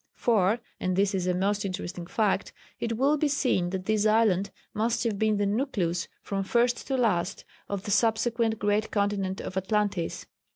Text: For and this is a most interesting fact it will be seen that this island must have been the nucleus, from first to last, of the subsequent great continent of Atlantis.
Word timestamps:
For 0.15 0.59
and 0.79 0.95
this 0.95 1.13
is 1.13 1.27
a 1.27 1.33
most 1.35 1.63
interesting 1.63 2.07
fact 2.07 2.53
it 2.79 2.97
will 2.97 3.17
be 3.17 3.27
seen 3.27 3.69
that 3.69 3.85
this 3.85 4.07
island 4.07 4.49
must 4.73 5.03
have 5.03 5.19
been 5.19 5.37
the 5.37 5.45
nucleus, 5.45 6.07
from 6.23 6.43
first 6.43 6.87
to 6.87 6.97
last, 6.97 7.45
of 7.69 7.83
the 7.83 7.91
subsequent 7.91 8.57
great 8.57 8.89
continent 8.89 9.41
of 9.41 9.55
Atlantis. 9.57 10.25